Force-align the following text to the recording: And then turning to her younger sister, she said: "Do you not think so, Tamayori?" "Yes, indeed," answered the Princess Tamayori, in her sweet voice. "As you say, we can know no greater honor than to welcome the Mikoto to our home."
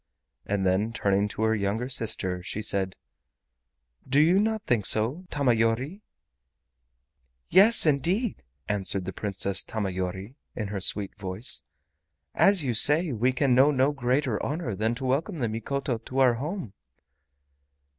And 0.47 0.65
then 0.65 0.93
turning 0.93 1.27
to 1.27 1.43
her 1.43 1.53
younger 1.53 1.87
sister, 1.87 2.41
she 2.41 2.63
said: 2.63 2.95
"Do 4.09 4.19
you 4.19 4.39
not 4.39 4.63
think 4.65 4.87
so, 4.87 5.27
Tamayori?" 5.29 6.01
"Yes, 7.49 7.85
indeed," 7.85 8.41
answered 8.67 9.05
the 9.05 9.13
Princess 9.13 9.61
Tamayori, 9.63 10.33
in 10.55 10.69
her 10.69 10.81
sweet 10.81 11.13
voice. 11.19 11.61
"As 12.33 12.63
you 12.63 12.73
say, 12.73 13.11
we 13.11 13.31
can 13.31 13.53
know 13.53 13.69
no 13.69 13.91
greater 13.91 14.41
honor 14.43 14.73
than 14.73 14.95
to 14.95 15.05
welcome 15.05 15.37
the 15.37 15.47
Mikoto 15.47 15.99
to 15.99 16.17
our 16.17 16.33
home." 16.33 16.73